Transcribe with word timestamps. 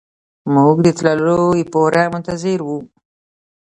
موږ 0.55 0.75
د 0.85 0.87
تللو 0.97 1.41
لپاره 1.61 2.01
منتظر 2.13 2.59
وو. 2.63 2.77